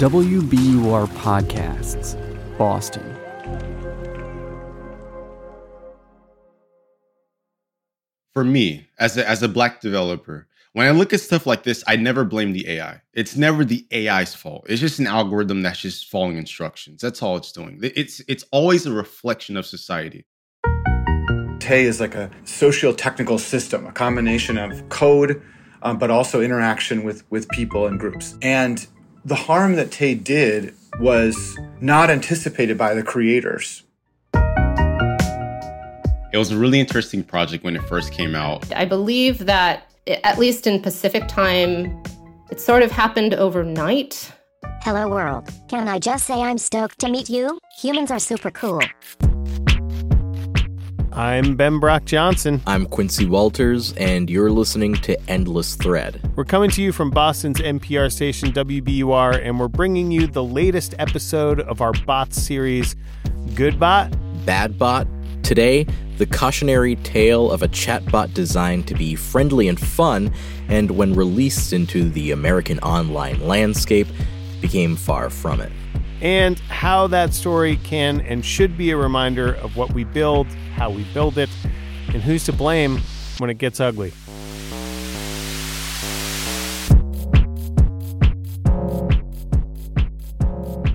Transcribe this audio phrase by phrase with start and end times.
[0.00, 2.16] WBUR Podcasts,
[2.56, 3.04] Boston.
[8.32, 11.84] For me, as a, as a black developer, when I look at stuff like this,
[11.86, 13.02] I never blame the AI.
[13.12, 14.64] It's never the AI's fault.
[14.70, 17.02] It's just an algorithm that's just following instructions.
[17.02, 17.78] That's all it's doing.
[17.82, 20.24] It's it's always a reflection of society.
[21.58, 25.42] Tay is like a socio-technical system, a combination of code,
[25.82, 28.38] um, but also interaction with with people and groups.
[28.40, 28.86] And
[29.24, 33.82] the harm that Tay did was not anticipated by the creators.
[36.32, 38.72] It was a really interesting project when it first came out.
[38.74, 42.02] I believe that at least in Pacific time,
[42.50, 44.32] it sort of happened overnight.
[44.82, 45.50] Hello, world.
[45.68, 47.58] Can I just say I'm stoked to meet you?
[47.80, 48.80] Humans are super cool.
[51.12, 52.62] I'm Ben Brock Johnson.
[52.68, 56.20] I'm Quincy Walters, and you're listening to Endless Thread.
[56.36, 60.94] We're coming to you from Boston's NPR station WBUR, and we're bringing you the latest
[61.00, 62.94] episode of our bot series,
[63.56, 64.14] Good Bot,
[64.46, 65.08] Bad Bot.
[65.42, 65.84] Today,
[66.18, 70.32] the cautionary tale of a chatbot designed to be friendly and fun,
[70.68, 74.06] and when released into the American online landscape,
[74.60, 75.72] became far from it.
[76.20, 80.90] And how that story can and should be a reminder of what we build, how
[80.90, 81.48] we build it,
[82.08, 83.00] and who's to blame
[83.38, 84.12] when it gets ugly.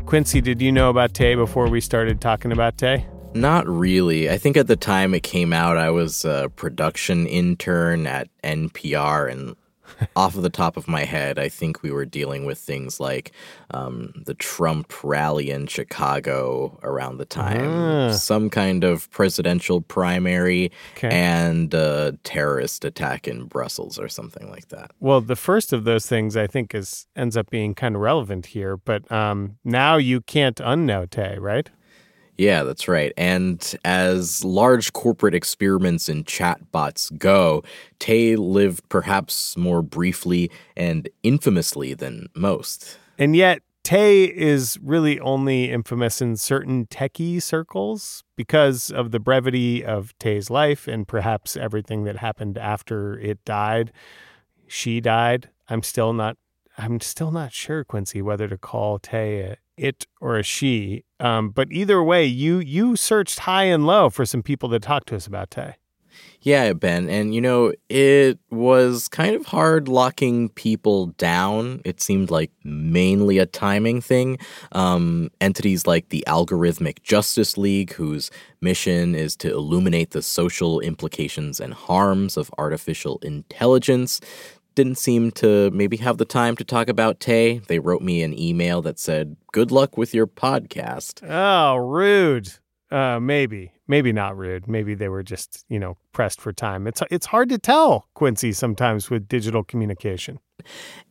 [0.06, 3.08] Quincy, did you know about Tay before we started talking about Tay?
[3.34, 4.30] Not really.
[4.30, 9.30] I think at the time it came out, I was a production intern at NPR,
[9.30, 9.56] and
[10.16, 13.32] off of the top of my head, I think we were dealing with things like
[13.72, 18.12] um, the Trump rally in Chicago around the time, ah.
[18.12, 21.10] some kind of presidential primary, okay.
[21.10, 24.92] and a terrorist attack in Brussels or something like that.
[25.00, 28.48] Well, the first of those things I think is ends up being kind of relevant
[28.48, 31.70] here, but um, now you can't unknow Tay, right?
[32.38, 33.14] Yeah, that's right.
[33.16, 37.64] And as large corporate experiments in chatbots go,
[38.00, 42.98] Tay lived perhaps more briefly and infamously than most.
[43.18, 49.86] And yet, Tay is really only infamous in certain techie circles because of the brevity
[49.86, 53.92] of Tay's life and perhaps everything that happened after it died.
[54.68, 55.50] She died.
[55.70, 56.38] I'm still not
[56.78, 61.04] I'm still not sure, Quincy, whether to call Tay it or a she.
[61.20, 65.06] Um, but either way, you you searched high and low for some people to talk
[65.06, 65.76] to us about Tay.
[66.42, 67.10] Yeah, Ben.
[67.10, 71.82] And, you know, it was kind of hard locking people down.
[71.84, 74.38] It seemed like mainly a timing thing.
[74.72, 78.30] Um, entities like the Algorithmic Justice League, whose
[78.62, 84.22] mission is to illuminate the social implications and harms of artificial intelligence,
[84.76, 87.60] didn't seem to maybe have the time to talk about Tay.
[87.60, 91.28] They wrote me an email that said, Good luck with your podcast.
[91.28, 92.52] Oh, rude.
[92.92, 94.68] Uh, maybe, maybe not rude.
[94.68, 96.86] Maybe they were just, you know, pressed for time.
[96.88, 100.40] It's it's hard to tell, Quincy, sometimes with digital communication.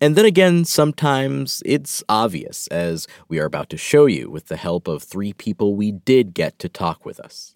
[0.00, 4.56] And then again, sometimes it's obvious, as we are about to show you with the
[4.56, 7.54] help of three people we did get to talk with us.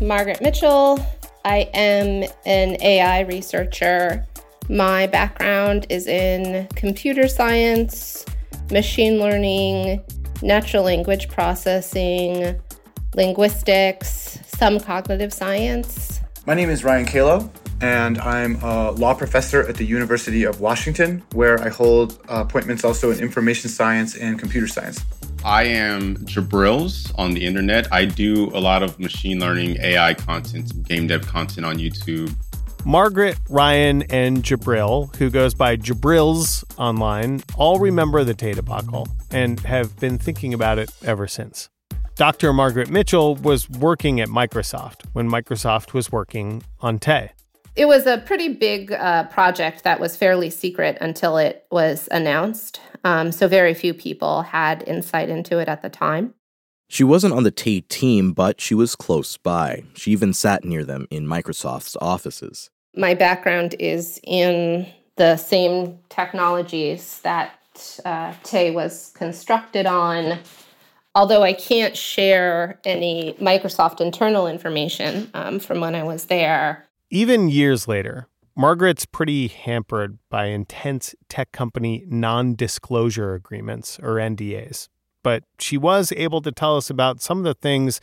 [0.00, 1.04] Margaret Mitchell.
[1.44, 4.26] I am an AI researcher
[4.68, 8.24] my background is in computer science,
[8.70, 10.02] machine learning,
[10.42, 12.60] natural language processing,
[13.14, 16.20] linguistics, some cognitive science.
[16.46, 17.50] My name is Ryan Calo,
[17.80, 23.10] and I'm a law professor at the University of Washington, where I hold appointments also
[23.10, 25.04] in information science and computer science.
[25.44, 27.92] I am Jabrils on the internet.
[27.92, 32.34] I do a lot of machine learning, AI content, game dev content on YouTube.
[32.86, 39.58] Margaret, Ryan, and Jabril, who goes by Jabrils online, all remember the Tay debacle and
[39.58, 41.68] have been thinking about it ever since.
[42.14, 42.52] Dr.
[42.52, 47.32] Margaret Mitchell was working at Microsoft when Microsoft was working on Tay.
[47.74, 52.80] It was a pretty big uh, project that was fairly secret until it was announced.
[53.02, 56.34] Um, so, very few people had insight into it at the time.
[56.88, 59.82] She wasn't on the Tay team, but she was close by.
[59.96, 67.20] She even sat near them in Microsoft's offices my background is in the same technologies
[67.20, 70.38] that uh, Tay was constructed on.
[71.14, 76.86] Although I can't share any Microsoft internal information um, from when I was there.
[77.10, 84.88] Even years later, Margaret's pretty hampered by intense tech company non disclosure agreements, or NDAs.
[85.22, 88.00] But she was able to tell us about some of the things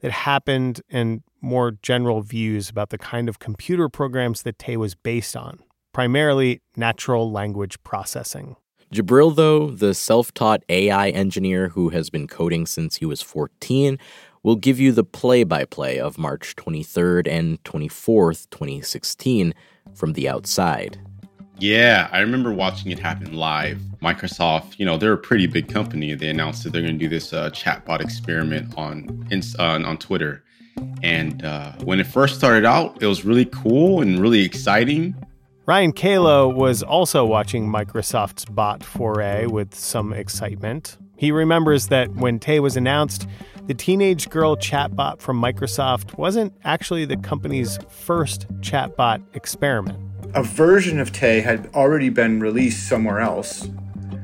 [0.00, 4.94] that happened and more general views about the kind of computer programs that Tay was
[4.94, 5.60] based on,
[5.92, 8.56] primarily natural language processing.
[8.92, 13.98] Jabril, though, the self taught AI engineer who has been coding since he was 14,
[14.42, 19.52] will give you the play by play of March 23rd and 24th, 2016,
[19.92, 21.00] from the outside.
[21.58, 23.78] Yeah, I remember watching it happen live.
[24.02, 26.14] Microsoft, you know, they're a pretty big company.
[26.14, 29.26] They announced that they're going to do this uh, chatbot experiment on
[29.58, 30.44] on, on Twitter.
[31.02, 35.14] And uh, when it first started out, it was really cool and really exciting.
[35.64, 40.98] Ryan Calo was also watching Microsoft's bot foray with some excitement.
[41.16, 43.26] He remembers that when Tay was announced,
[43.66, 50.05] the teenage girl chatbot from Microsoft wasn't actually the company's first chatbot experiment
[50.36, 53.70] a version of Tay had already been released somewhere else,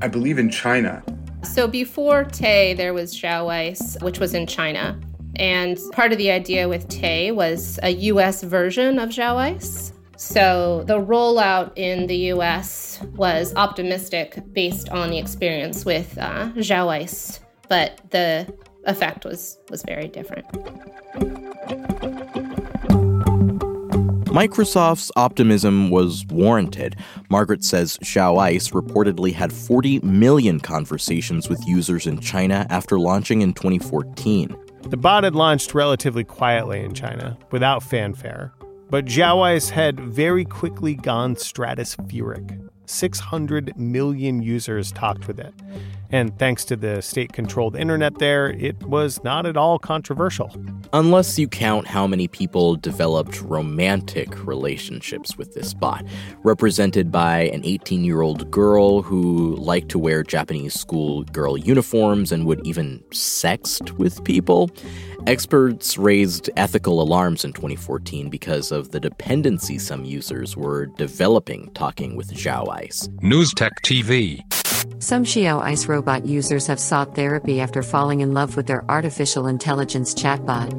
[0.02, 1.02] I believe in China.
[1.42, 5.00] So before Tay, there was Xiao Ice, which was in China.
[5.36, 9.94] And part of the idea with Tay was a US version of Xiao Ice.
[10.18, 16.88] So the rollout in the US was optimistic based on the experience with uh, Xiao
[16.88, 18.52] Ice, but the
[18.84, 20.44] effect was, was very different.
[24.32, 26.96] Microsoft's optimism was warranted.
[27.28, 33.42] Margaret says Xiao Ice reportedly had 40 million conversations with users in China after launching
[33.42, 34.56] in 2014.
[34.84, 38.54] The bot had launched relatively quietly in China, without fanfare.
[38.88, 42.58] But Xiao Ice had very quickly gone stratospheric.
[42.86, 45.52] 600 million users talked with it.
[46.12, 50.54] And thanks to the state controlled internet there, it was not at all controversial.
[50.92, 56.04] Unless you count how many people developed romantic relationships with this bot,
[56.44, 62.30] represented by an 18 year old girl who liked to wear Japanese school girl uniforms
[62.30, 64.70] and would even sext with people.
[65.26, 72.16] Experts raised ethical alarms in 2014 because of the dependency some users were developing talking
[72.16, 73.08] with Xiao Ice.
[73.22, 74.42] News Tech TV.
[74.98, 79.46] Some Xiao Ice robot users have sought therapy after falling in love with their artificial
[79.46, 80.70] intelligence chatbot.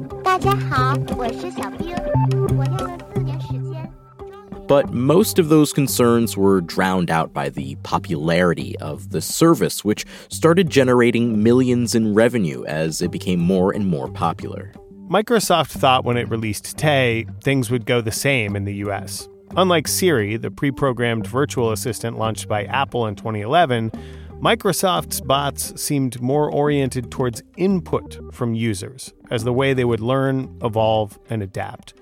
[4.66, 10.06] But most of those concerns were drowned out by the popularity of the service, which
[10.30, 14.72] started generating millions in revenue as it became more and more popular.
[15.08, 19.28] Microsoft thought when it released Tay, things would go the same in the US.
[19.56, 23.92] Unlike Siri, the pre programmed virtual assistant launched by Apple in 2011,
[24.40, 30.58] Microsoft's bots seemed more oriented towards input from users as the way they would learn,
[30.60, 31.94] evolve, and adapt.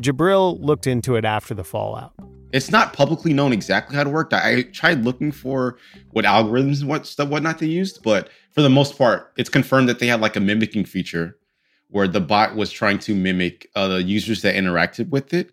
[0.00, 2.14] Jabril looked into it after the fallout.
[2.52, 4.32] It's not publicly known exactly how it worked.
[4.32, 5.76] I tried looking for
[6.12, 9.90] what algorithms and what stuff, whatnot they used, but for the most part, it's confirmed
[9.90, 11.36] that they had like a mimicking feature
[11.88, 15.52] where the bot was trying to mimic uh, the users that interacted with it.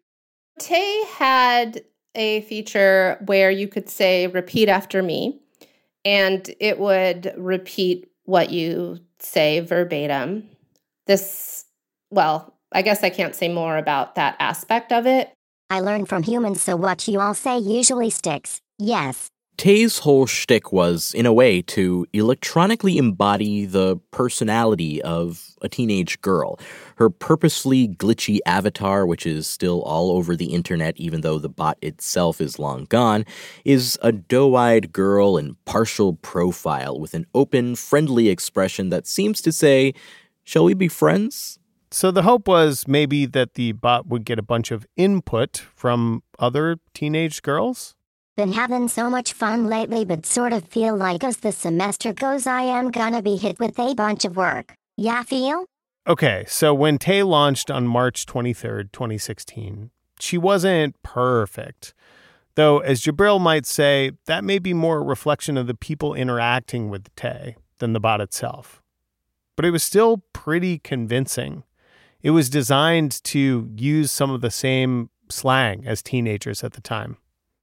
[0.60, 1.84] Tay had
[2.16, 5.40] a feature where you could say, repeat after me,
[6.06, 10.50] and it would repeat what you say verbatim.
[11.08, 11.66] This,
[12.10, 15.32] well, I guess I can't say more about that aspect of it.
[15.70, 18.62] I learned from humans, so what you all say usually sticks.
[18.78, 19.28] Yes.
[19.58, 26.20] Tay's whole shtick was, in a way, to electronically embody the personality of a teenage
[26.22, 26.60] girl.
[26.98, 31.78] Her purposely glitchy avatar, which is still all over the internet even though the bot
[31.82, 33.26] itself is long gone,
[33.64, 39.42] is a doe eyed girl in partial profile with an open, friendly expression that seems
[39.42, 39.94] to say,
[40.44, 41.60] Shall we be friends?
[41.92, 46.24] So the hope was maybe that the bot would get a bunch of input from
[46.38, 47.96] other teenage girls?
[48.38, 52.46] Been having so much fun lately, but sort of feel like as the semester goes,
[52.46, 54.74] I am gonna be hit with a bunch of work.
[54.98, 55.64] Yeah, feel?
[56.06, 59.90] Okay, so when Tay launched on March 23rd, 2016,
[60.20, 61.94] she wasn't perfect.
[62.56, 66.90] Though, as Jabril might say, that may be more a reflection of the people interacting
[66.90, 68.82] with Tay than the bot itself.
[69.56, 71.64] But it was still pretty convincing.
[72.22, 77.16] It was designed to use some of the same slang as teenagers at the time.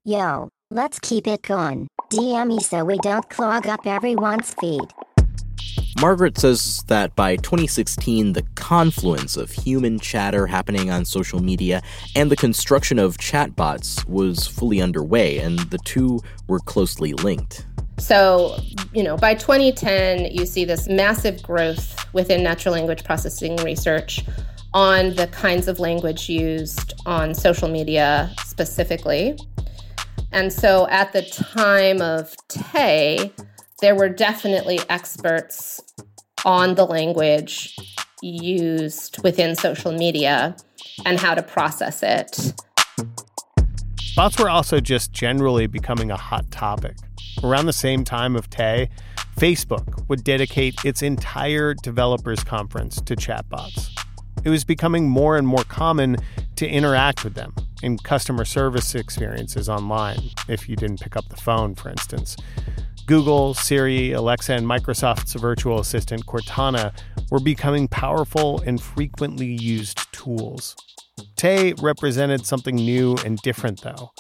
[0.05, 1.87] Yo, Let's keep it going.
[2.09, 4.81] DM me so we don't clog up everyone's feed.
[6.01, 11.83] Margaret says that by 2016, the confluence of human chatter happening on social media
[12.17, 17.67] and the construction of chatbots was fully underway, and the two were closely linked.
[17.99, 18.57] So,
[18.95, 24.25] you know, by 2010, you see this massive growth within natural language processing research
[24.73, 29.37] on the kinds of language used on social media specifically.
[30.33, 33.33] And so at the time of Tay,
[33.81, 35.81] there were definitely experts
[36.45, 37.77] on the language
[38.23, 40.57] used within social media
[41.05, 42.55] and how to process it.
[44.15, 46.97] Bots were also just generally becoming a hot topic.
[47.43, 48.89] around the same time of Tay,
[49.37, 53.89] Facebook would dedicate its entire developers conference to chatbots.
[54.45, 56.17] It was becoming more and more common
[56.57, 61.37] to interact with them in customer service experiences online, if you didn't pick up the
[61.37, 62.37] phone, for instance.
[63.07, 66.93] Google, Siri, Alexa, and Microsoft's virtual assistant Cortana
[67.31, 70.77] were becoming powerful and frequently used tools.
[71.37, 74.13] Tay represented something new and different, though.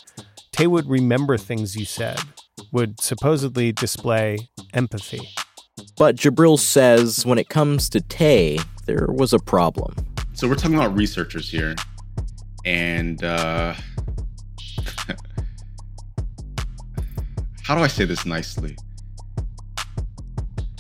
[0.53, 2.19] Tay would remember things you said,
[2.73, 4.39] would supposedly display
[4.75, 5.29] empathy.
[5.97, 9.95] But Jabril says when it comes to Tay, there was a problem.
[10.35, 11.77] So we're talking about researchers here.
[12.65, 13.75] And uh,
[17.63, 18.77] how do I say this nicely?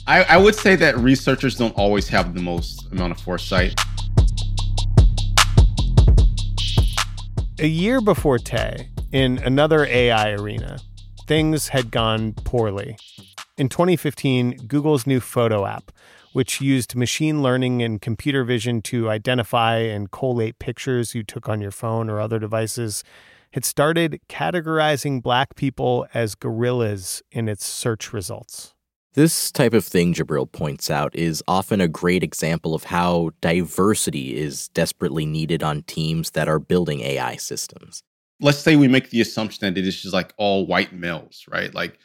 [0.06, 3.78] I, I would say that researchers don't always have the most amount of foresight.
[7.60, 10.80] A year before Tay, in another AI arena,
[11.28, 12.96] things had gone poorly.
[13.56, 15.92] In 2015, Google's new photo app,
[16.32, 21.60] which used machine learning and computer vision to identify and collate pictures you took on
[21.60, 23.04] your phone or other devices,
[23.52, 28.74] had started categorizing black people as gorillas in its search results.
[29.14, 34.34] This type of thing, Jabril points out, is often a great example of how diversity
[34.34, 38.02] is desperately needed on teams that are building AI systems.
[38.40, 41.74] Let's say we make the assumption that it is just like all white males, right?
[41.74, 41.98] Like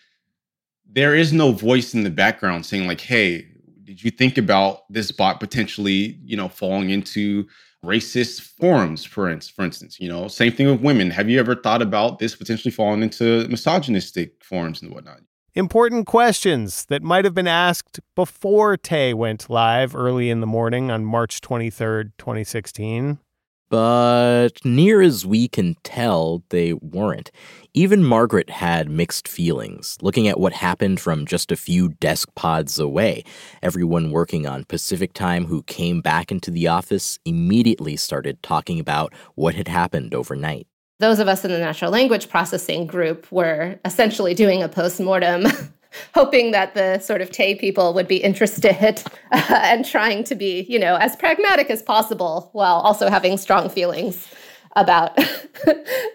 [0.86, 3.48] there is no voice in the background saying like, "Hey,
[3.88, 7.48] did you think about this bot potentially, you know, falling into
[7.86, 9.98] racist forums, for, in- for instance?
[9.98, 11.10] You know, same thing with women.
[11.10, 15.22] Have you ever thought about this potentially falling into misogynistic forums and whatnot?
[15.53, 20.91] Important questions that might have been asked before Tay went live early in the morning
[20.91, 23.20] on March 23rd, 2016.
[23.69, 27.31] But near as we can tell, they weren't.
[27.74, 32.79] Even Margaret had mixed feelings, looking at what happened from just a few desk pods
[32.79, 33.24] away.
[33.62, 39.13] Everyone working on Pacific time who came back into the office immediately started talking about
[39.36, 40.67] what had happened overnight.
[41.00, 45.45] Those of us in the natural language processing group were essentially doing a postmortem
[46.13, 50.65] hoping that the sort of Tay people would be interested uh, and trying to be,
[50.70, 54.27] you know, as pragmatic as possible while also having strong feelings
[54.75, 55.13] about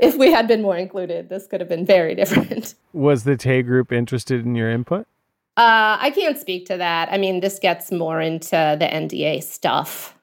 [0.00, 2.74] if we had been more included, this could have been very different.
[2.92, 5.06] Was the Tay group interested in your input?
[5.56, 7.12] Uh, I can't speak to that.
[7.12, 10.16] I mean, this gets more into the NDA stuff.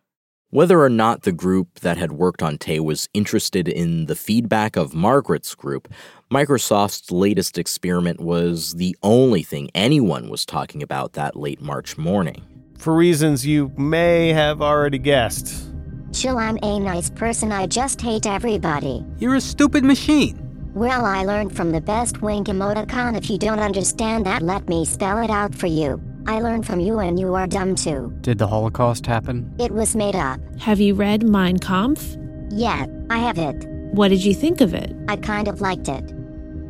[0.52, 4.76] Whether or not the group that had worked on Tay was interested in the feedback
[4.76, 5.88] of Margaret's group,
[6.32, 12.48] Microsoft's latest experiment was the only thing anyone was talking about that late March morning.
[12.80, 15.70] For reasons you may have already guessed.
[16.14, 19.06] Chill, I'm a nice person, I just hate everybody.
[19.20, 20.72] You're a stupid machine.
[20.74, 23.16] Well, I learned from the best wink emoticon.
[23.16, 26.02] If you don't understand that, let me spell it out for you.
[26.30, 28.14] I learned from you and you are dumb too.
[28.22, 29.52] Did the Holocaust happen?
[29.58, 30.40] It was made up.
[30.60, 32.18] Have you read Mein Kampf?
[32.52, 33.66] Yeah, I have it.
[33.96, 34.96] What did you think of it?
[35.08, 36.04] I kind of liked it.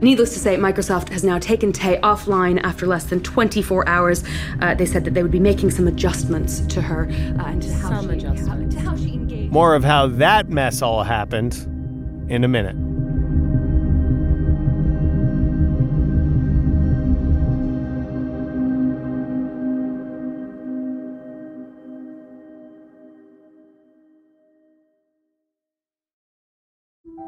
[0.02, 4.24] Needless to say, Microsoft has now taken Tay offline after less than 24 hours.
[4.62, 7.74] Uh, they said that they would be making some adjustments to her uh, and to
[7.74, 8.76] how, Some she, adjustments.
[8.76, 9.52] to how she engaged.
[9.52, 11.56] More of how that mess all happened
[12.30, 12.78] in a minute.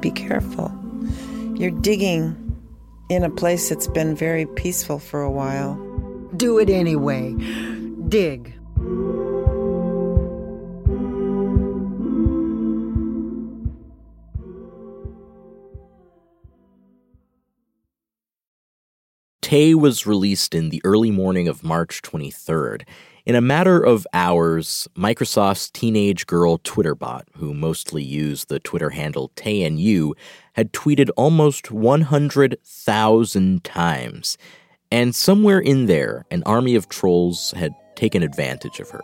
[0.00, 0.72] Be careful.
[1.54, 2.36] You're digging
[3.08, 5.74] in a place that's been very peaceful for a while.
[6.36, 7.34] Do it anyway.
[8.08, 8.52] Dig.
[19.40, 22.82] Tay was released in the early morning of March 23rd.
[23.26, 28.90] In a matter of hours, Microsoft's teenage girl Twitter bot, who mostly used the Twitter
[28.90, 30.14] handle You,
[30.52, 34.38] had tweeted almost 100,000 times.
[34.92, 39.02] And somewhere in there, an army of trolls had taken advantage of her.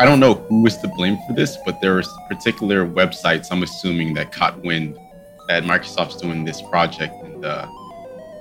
[0.00, 3.62] I don't know who was to blame for this, but there was particular websites, I'm
[3.62, 4.98] assuming, that caught wind
[5.46, 7.14] that Microsoft's doing this project.
[7.22, 7.68] And, uh,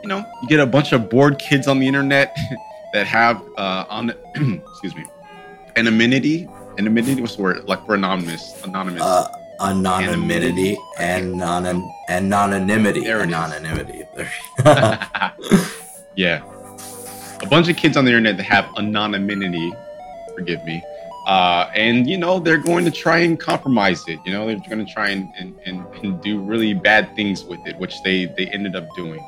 [0.02, 2.36] you know, you get a bunch of bored kids on the internet
[2.96, 5.06] that have, uh, on, excuse me,
[5.76, 6.48] anonymity.
[6.78, 7.68] Anonymity, what's the word?
[7.68, 8.64] Like for anonymous.
[8.64, 9.02] Anonymous.
[9.02, 9.28] Uh,
[9.60, 11.66] anonymity and non-
[12.08, 13.02] anonymity.
[13.02, 13.26] It is.
[13.34, 14.04] anonymity.
[16.16, 16.44] Yeah.
[17.42, 19.74] A bunch of kids on the internet that have anonymity,
[20.34, 20.82] forgive me.
[21.28, 24.20] Uh, and, you know, they're going to try and compromise it.
[24.26, 27.60] You know, they're going to try and, and, and, and do really bad things with
[27.66, 29.20] it, which they, they ended up doing.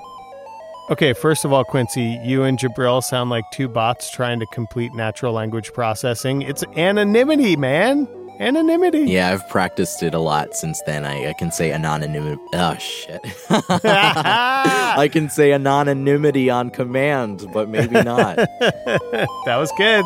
[0.89, 4.93] Okay, first of all, Quincy, you and Jabril sound like two bots trying to complete
[4.93, 6.43] natural language processing.
[6.43, 8.07] It's anonymity, man.
[8.39, 8.99] Anonymity.
[9.01, 11.05] Yeah, I've practiced it a lot since then.
[11.05, 12.41] I, I can say anonymity.
[12.53, 13.19] Oh, shit.
[13.49, 18.37] I can say anonymity on command, but maybe not.
[18.59, 19.27] that
[19.57, 20.05] was good.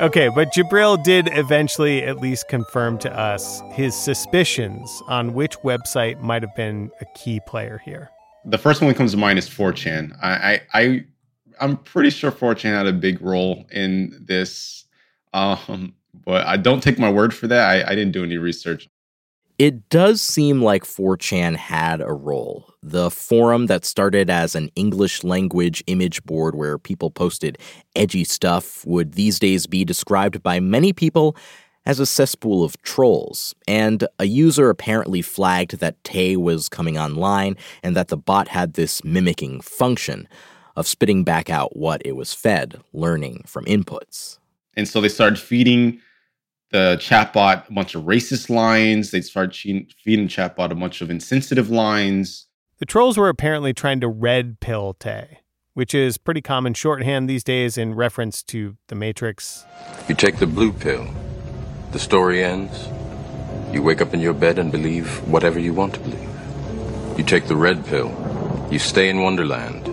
[0.00, 6.20] Okay, but Jabril did eventually at least confirm to us his suspicions on which website
[6.20, 8.10] might have been a key player here.
[8.44, 10.18] The first one that comes to mind is 4chan.
[10.20, 11.04] I, I, I
[11.60, 14.84] I'm pretty sure 4chan had a big role in this.
[15.32, 17.70] Um, but I don't take my word for that.
[17.70, 18.88] I, I didn't do any research.
[19.58, 22.74] It does seem like 4chan had a role.
[22.82, 27.58] The forum that started as an English language image board where people posted
[27.94, 31.36] edgy stuff would these days be described by many people
[31.86, 33.54] as a cesspool of trolls.
[33.68, 38.72] And a user apparently flagged that Tay was coming online and that the bot had
[38.72, 40.26] this mimicking function
[40.74, 44.38] of spitting back out what it was fed, learning from inputs.
[44.76, 46.00] And so they started feeding
[46.74, 49.12] the chatbot a bunch of racist lines.
[49.12, 52.48] They started che- feeding chatbot a bunch of insensitive lines.
[52.78, 55.38] The trolls were apparently trying to red pill Tay,
[55.74, 59.64] which is pretty common shorthand these days in reference to the Matrix.
[60.08, 61.06] You take the blue pill,
[61.92, 62.88] the story ends.
[63.72, 66.28] You wake up in your bed and believe whatever you want to believe.
[67.16, 68.10] You take the red pill,
[68.72, 69.86] you stay in Wonderland,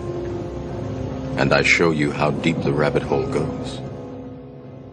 [1.38, 3.78] and I show you how deep the rabbit hole goes.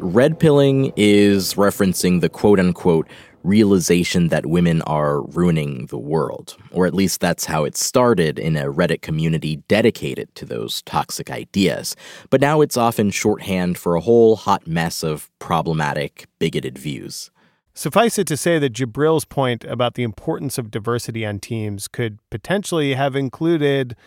[0.01, 3.05] Red pilling is referencing the quote unquote
[3.43, 8.55] realization that women are ruining the world, or at least that's how it started in
[8.55, 11.97] a Reddit community dedicated to those toxic ideas.
[12.29, 17.29] But now it's often shorthand for a whole hot mess of problematic, bigoted views.
[17.73, 22.19] Suffice it to say that Jabril's point about the importance of diversity on teams could
[22.29, 23.97] potentially have included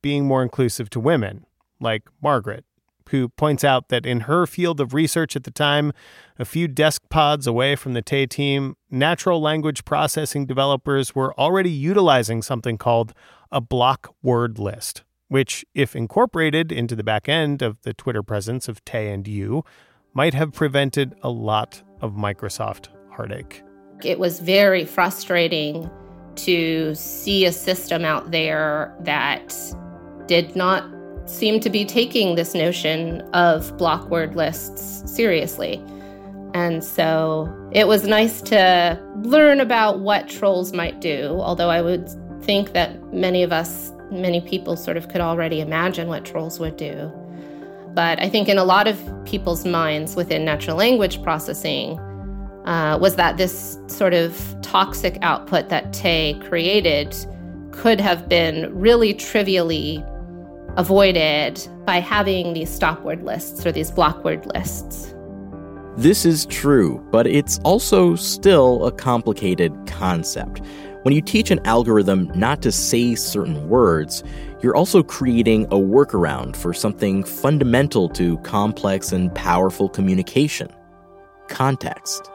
[0.00, 1.44] being more inclusive to women,
[1.80, 2.64] like Margaret
[3.10, 5.92] who points out that in her field of research at the time,
[6.38, 11.70] a few desk pods away from the Tay team, natural language processing developers were already
[11.70, 13.12] utilizing something called
[13.52, 18.68] a block word list, which, if incorporated into the back end of the Twitter presence
[18.68, 19.64] of Tay and you,
[20.14, 23.62] might have prevented a lot of Microsoft heartache.
[24.02, 25.90] It was very frustrating
[26.36, 29.54] to see a system out there that
[30.26, 30.84] did not
[31.30, 35.82] seem to be taking this notion of block word lists seriously.
[36.52, 42.08] And so it was nice to learn about what trolls might do, although I would
[42.42, 46.76] think that many of us, many people sort of could already imagine what trolls would
[46.76, 47.12] do.
[47.94, 51.98] But I think in a lot of people's minds within natural language processing
[52.64, 57.14] uh, was that this sort of toxic output that Tay created
[57.70, 60.04] could have been really trivially
[60.76, 65.14] avoided by having these stop word lists or these block word lists.
[65.96, 70.62] This is true, but it's also still a complicated concept.
[71.02, 74.22] When you teach an algorithm not to say certain words,
[74.62, 80.68] you're also creating a workaround for something fundamental to complex and powerful communication
[81.48, 82.30] context.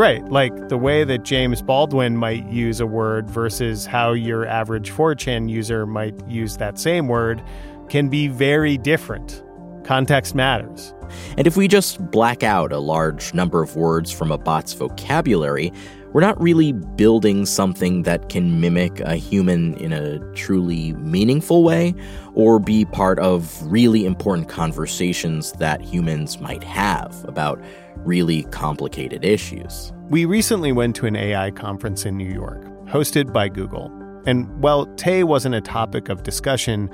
[0.00, 4.90] Right, like the way that James Baldwin might use a word versus how your average
[4.90, 7.42] 4chan user might use that same word
[7.90, 9.44] can be very different.
[9.84, 10.94] Context matters.
[11.36, 15.70] And if we just black out a large number of words from a bot's vocabulary,
[16.14, 21.94] we're not really building something that can mimic a human in a truly meaningful way
[22.34, 27.62] or be part of really important conversations that humans might have about
[28.04, 29.92] really complicated issues.
[30.08, 33.92] We recently went to an AI conference in New York, hosted by Google.
[34.26, 36.90] And while Tay wasn't a topic of discussion,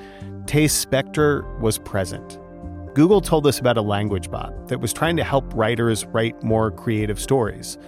[0.46, 2.38] Tay Spectre was present.
[2.94, 6.70] Google told us about a language bot that was trying to help writers write more
[6.70, 7.78] creative stories.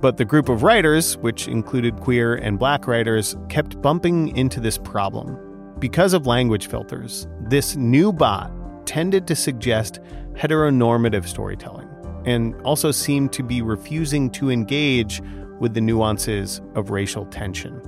[0.00, 4.78] But the group of writers, which included queer and black writers, kept bumping into this
[4.78, 5.38] problem.
[5.78, 8.50] Because of language filters, this new bot
[8.86, 9.98] tended to suggest
[10.34, 11.88] heteronormative storytelling
[12.28, 15.22] and also seemed to be refusing to engage
[15.60, 17.80] with the nuances of racial tension.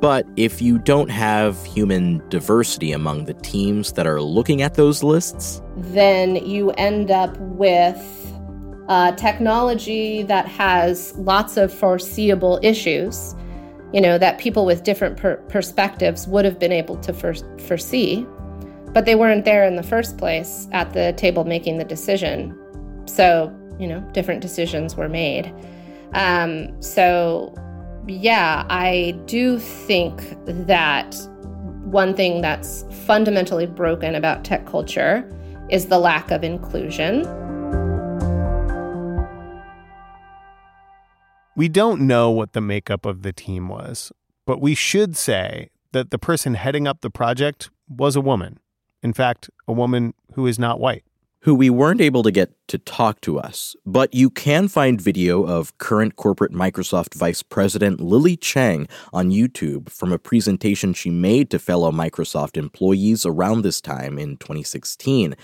[0.00, 5.02] But if you don't have human diversity among the teams that are looking at those
[5.02, 8.00] lists, then you end up with
[8.86, 13.34] uh, technology that has lots of foreseeable issues,
[13.92, 17.34] you know, that people with different per- perspectives would have been able to for-
[17.66, 18.24] foresee,
[18.92, 22.56] but they weren't there in the first place at the table making the decision.
[23.06, 25.52] So, you know, different decisions were made.
[26.14, 27.54] Um, so,
[28.06, 31.14] yeah, I do think that
[31.84, 35.30] one thing that's fundamentally broken about tech culture
[35.70, 37.22] is the lack of inclusion.
[41.56, 44.12] We don't know what the makeup of the team was,
[44.46, 48.60] but we should say that the person heading up the project was a woman.
[49.02, 51.04] In fact, a woman who is not white
[51.48, 55.44] who we weren't able to get to talk to us, but you can find video
[55.44, 61.48] of current corporate Microsoft Vice President Lili Cheng on YouTube from a presentation she made
[61.48, 65.34] to fellow Microsoft employees around this time in 2016.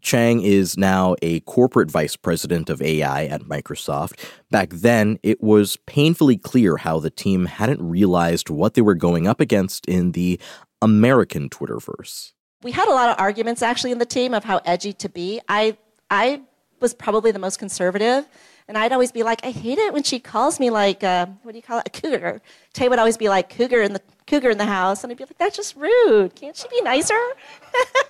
[0.00, 4.18] Chang is now a corporate vice president of AI at Microsoft.
[4.50, 9.28] Back then, it was painfully clear how the team hadn't realized what they were going
[9.28, 10.40] up against in the
[10.80, 14.92] American Twitterverse we had a lot of arguments actually in the team of how edgy
[14.94, 15.40] to be.
[15.48, 15.76] I
[16.10, 16.42] I
[16.80, 18.26] was probably the most conservative,
[18.68, 21.52] and I'd always be like, I hate it when she calls me like, uh, what
[21.52, 22.42] do you call it, a cougar.
[22.72, 25.24] Tay would always be like, cougar in the cougar in the house, and I'd be
[25.24, 26.34] like, that's just rude.
[26.34, 27.18] Can't she be nicer?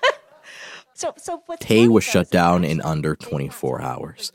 [0.95, 1.43] so so.
[1.61, 4.33] Tay was shut down in under 24 hours.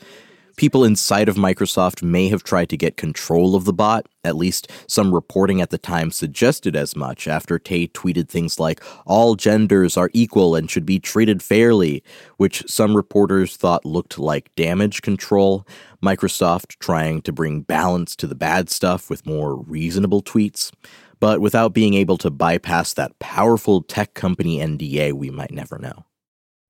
[0.58, 4.08] People inside of Microsoft may have tried to get control of the bot.
[4.24, 8.84] At least some reporting at the time suggested as much after Tay tweeted things like,
[9.06, 12.04] all genders are equal and should be treated fairly,
[12.38, 15.64] which some reporters thought looked like damage control.
[16.02, 20.72] Microsoft trying to bring balance to the bad stuff with more reasonable tweets.
[21.20, 26.07] But without being able to bypass that powerful tech company NDA, we might never know.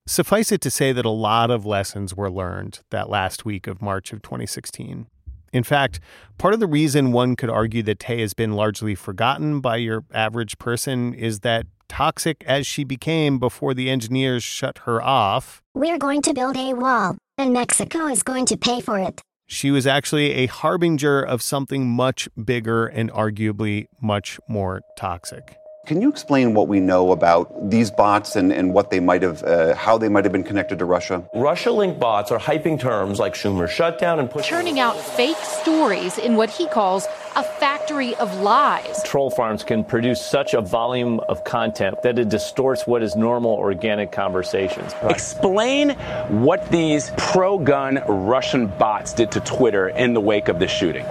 [0.09, 3.81] Suffice it to say that a lot of lessons were learned that last week of
[3.81, 5.07] March of 2016.
[5.51, 5.99] In fact,
[6.37, 10.05] part of the reason one could argue that Tay has been largely forgotten by your
[10.13, 15.97] average person is that toxic as she became before the engineers shut her off, we're
[15.97, 19.21] going to build a wall, and Mexico is going to pay for it.
[19.45, 25.57] She was actually a harbinger of something much bigger and arguably much more toxic.
[25.87, 29.41] Can you explain what we know about these bots and, and what they might have,
[29.41, 31.23] uh, how they might have been connected to Russia?
[31.33, 34.49] Russia linked bots are hyping terms like Schumer shutdown and pushing.
[34.49, 39.01] Churning out fake stories in what he calls a factory of lies.
[39.03, 43.51] Troll farms can produce such a volume of content that it distorts what is normal
[43.51, 44.91] organic conversations.
[45.01, 45.11] Right.
[45.11, 45.91] Explain
[46.27, 51.05] what these pro gun Russian bots did to Twitter in the wake of the shooting.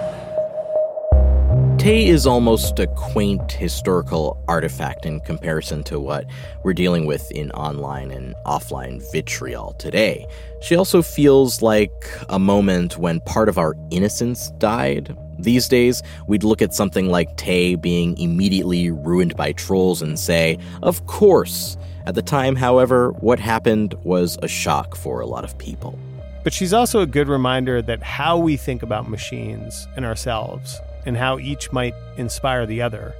[1.87, 6.25] Tay is almost a quaint historical artifact in comparison to what
[6.63, 10.27] we're dealing with in online and offline vitriol today.
[10.61, 11.93] She also feels like
[12.27, 15.17] a moment when part of our innocence died.
[15.39, 20.57] These days, we'd look at something like Tay being immediately ruined by trolls and say,
[20.83, 21.77] Of course.
[22.05, 25.97] At the time, however, what happened was a shock for a lot of people.
[26.43, 31.17] But she's also a good reminder that how we think about machines and ourselves and
[31.17, 33.15] how each might inspire the other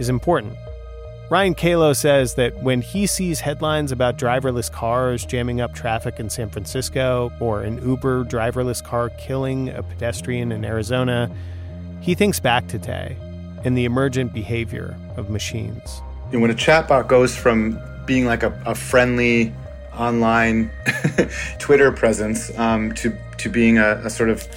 [0.00, 0.56] is important.
[1.30, 6.28] Ryan Calo says that when he sees headlines about driverless cars jamming up traffic in
[6.28, 11.30] San Francisco or an Uber driverless car killing a pedestrian in Arizona,
[12.00, 13.16] he thinks back to Tay
[13.64, 16.02] and the emergent behavior of machines.
[16.32, 19.54] And when a chatbot goes from being like a, a friendly
[19.94, 20.70] online
[21.60, 24.48] Twitter presence um, to, to being a, a sort of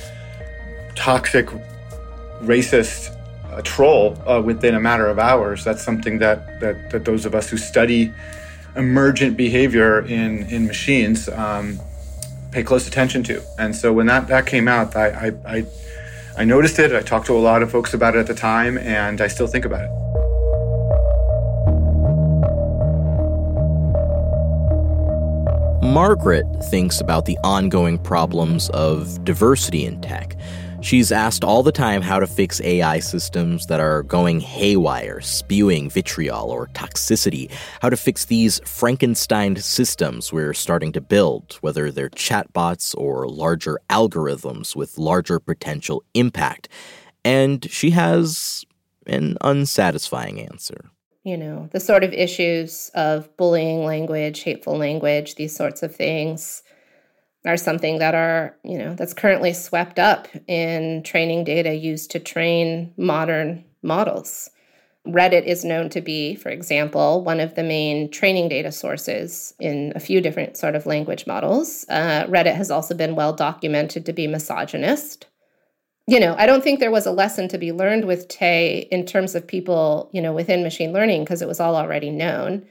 [0.96, 1.50] toxic
[2.44, 3.16] racist
[3.52, 5.64] uh, troll uh, within a matter of hours.
[5.64, 8.12] That's something that, that, that those of us who study
[8.76, 11.80] emergent behavior in, in machines um,
[12.52, 13.42] pay close attention to.
[13.60, 15.66] And so when that, that came out, I, I, I,
[16.38, 16.92] I noticed it.
[16.92, 19.48] I talked to a lot of folks about it at the time, and I still
[19.48, 19.92] think about it.
[25.84, 30.36] Margaret thinks about the ongoing problems of diversity in tech.
[30.84, 35.90] She's asked all the time how to fix AI systems that are going haywire, spewing
[35.90, 37.50] vitriol or toxicity,
[37.82, 43.80] how to fix these Frankenstein systems we're starting to build, whether they're chatbots or larger
[43.90, 46.68] algorithms with larger potential impact.
[47.24, 48.66] And she has
[49.08, 50.92] an unsatisfying answer
[51.26, 56.64] you know, the sort of issues of bullying language, hateful language, these sorts of things
[57.46, 62.20] are something that are, you know, that's currently swept up in training data used to
[62.20, 64.50] train modern models.
[65.06, 69.92] Reddit is known to be, for example, one of the main training data sources in
[69.96, 71.86] a few different sort of language models.
[71.90, 75.28] Uh, Reddit has also been well documented to be misogynist
[76.08, 79.06] you know, I don't think there was a lesson to be learned with Tay in
[79.06, 82.66] terms of people, you know, within machine learning because it was all already known.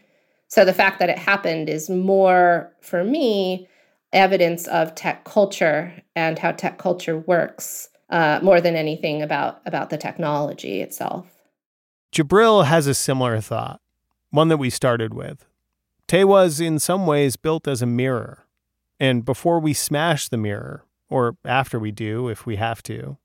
[0.48, 3.68] So the fact that it happened is more, for me,
[4.12, 9.90] evidence of tech culture and how tech culture works uh, more than anything about about
[9.90, 11.26] the technology itself.
[12.12, 13.80] Jabril has a similar thought,
[14.30, 15.46] one that we started with.
[16.06, 18.44] Tay was in some ways built as a mirror,
[19.00, 23.16] and before we smash the mirror, or after we do if we have to,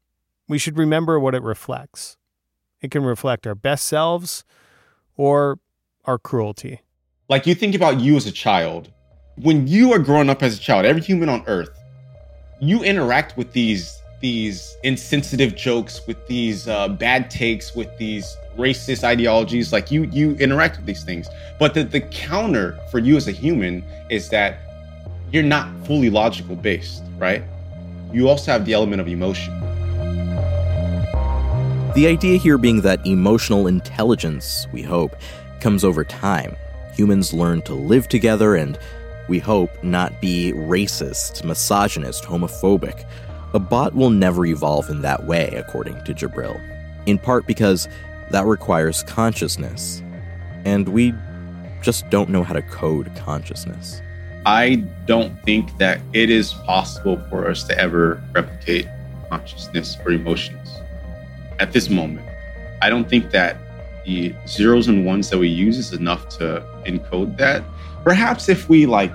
[0.48, 2.18] we should remember what it reflects.
[2.82, 4.46] It can reflect our best selves
[5.16, 5.60] or
[6.06, 6.82] our cruelty.
[7.28, 8.92] Like you think about you as a child.
[9.42, 11.70] When you are growing up as a child, every human on earth,
[12.60, 19.04] you interact with these these insensitive jokes, with these uh, bad takes, with these racist
[19.04, 19.72] ideologies.
[19.72, 21.28] Like you you interact with these things.
[21.60, 24.58] But the, the counter for you as a human is that
[25.32, 27.44] you're not fully logical based, right?
[28.12, 29.54] You also have the element of emotion.
[31.94, 35.16] The idea here being that emotional intelligence, we hope,
[35.60, 36.56] comes over time.
[36.96, 38.80] Humans learn to live together and,
[39.28, 43.08] we hope, not be racist, misogynist, homophobic.
[43.54, 46.60] A bot will never evolve in that way, according to Jabril,
[47.06, 47.88] in part because
[48.32, 50.02] that requires consciousness.
[50.66, 51.14] And we
[51.82, 54.02] just don't know how to code consciousness.
[54.46, 58.88] I don't think that it is possible for us to ever replicate
[59.30, 60.70] consciousness or emotions
[61.60, 62.28] at this moment.
[62.82, 63.58] I don't think that
[64.06, 67.64] the zeros and ones that we use is enough to encode that.
[68.08, 69.12] Perhaps if we like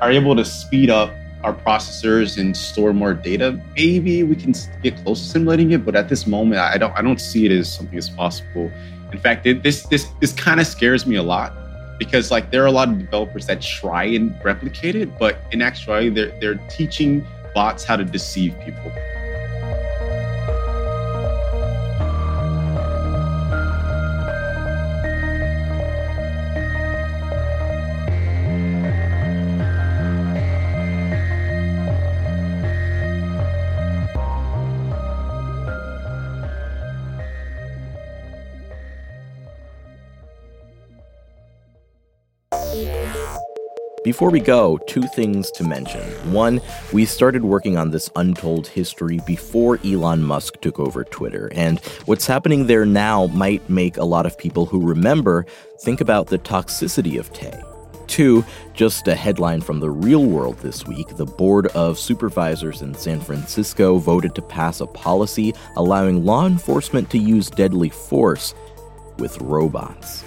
[0.00, 4.52] are able to speed up our processors and store more data, maybe we can
[4.82, 5.84] get close to simulating it.
[5.84, 8.72] But at this moment, I don't I don't see it as something as possible.
[9.12, 11.52] In fact, it, this this this kind of scares me a lot
[12.00, 15.62] because like there are a lot of developers that try and replicate it, but in
[15.62, 18.90] actuality, they're they're teaching bots how to deceive people.
[44.08, 46.00] Before we go, two things to mention.
[46.32, 46.62] One,
[46.94, 52.26] we started working on this untold history before Elon Musk took over Twitter, and what's
[52.26, 55.44] happening there now might make a lot of people who remember
[55.80, 57.60] think about the toxicity of Tay.
[58.06, 62.94] Two, just a headline from the real world this week the Board of Supervisors in
[62.94, 68.54] San Francisco voted to pass a policy allowing law enforcement to use deadly force
[69.18, 70.24] with robots.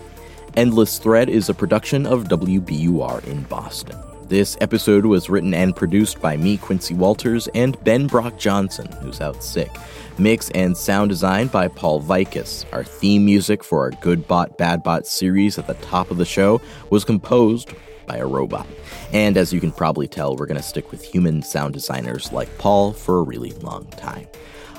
[0.58, 3.98] Endless Thread is a production of WBUR in Boston.
[4.28, 9.22] This episode was written and produced by me, Quincy Walters, and Ben Brock Johnson, who's
[9.22, 9.72] out sick.
[10.18, 12.66] Mix and sound design by Paul Vaitkus.
[12.74, 16.26] Our theme music for our Good Bot, Bad Bot series at the top of the
[16.26, 16.60] show
[16.90, 17.72] was composed
[18.06, 18.68] by a robot.
[19.14, 22.58] And as you can probably tell, we're going to stick with human sound designers like
[22.58, 24.28] Paul for a really long time.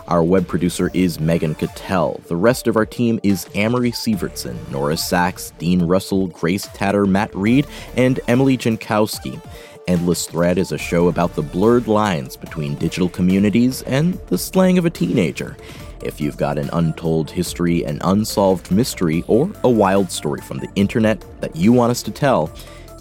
[0.08, 2.20] Our web producer is Megan Cattell.
[2.26, 7.34] The rest of our team is Amory Sievertson, Nora Saks, Dean Russell, Grace Tatter, Matt
[7.34, 9.40] Reed, and Emily Jankowski.
[9.88, 14.78] Endless Thread is a show about the blurred lines between digital communities and the slang
[14.78, 15.56] of a teenager.
[16.02, 20.70] If you've got an untold history, an unsolved mystery, or a wild story from the
[20.74, 22.50] internet that you want us to tell,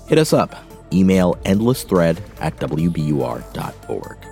[0.08, 0.56] hit us up.
[0.94, 4.31] Email endlessthread at wbur.org.